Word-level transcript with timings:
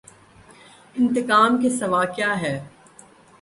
انتقام 0.95 1.61
کے 1.61 1.69
سوا 1.69 2.03
کیا 2.05 2.41
ہے۔ 2.41 2.59